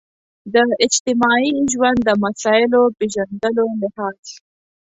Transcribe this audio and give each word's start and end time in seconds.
د 0.53 0.55
اجتماعي 0.85 1.53
ژوند 1.73 1.99
د 2.03 2.09
مسایلو 2.23 2.81
پېژندلو 2.97 3.65
لحاظ. 3.81 4.19